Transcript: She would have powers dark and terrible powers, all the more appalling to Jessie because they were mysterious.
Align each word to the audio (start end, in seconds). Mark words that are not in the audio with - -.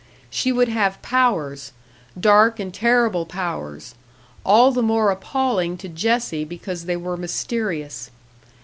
She 0.31 0.51
would 0.51 0.67
have 0.67 0.99
powers 1.03 1.73
dark 2.19 2.59
and 2.59 2.73
terrible 2.73 3.23
powers, 3.23 3.93
all 4.43 4.71
the 4.71 4.81
more 4.81 5.11
appalling 5.11 5.77
to 5.77 5.87
Jessie 5.87 6.43
because 6.43 6.85
they 6.85 6.97
were 6.97 7.17
mysterious. 7.17 8.09